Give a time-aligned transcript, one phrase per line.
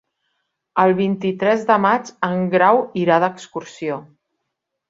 [0.83, 4.01] El vint-i-tres de maig en Grau irà d'excursió.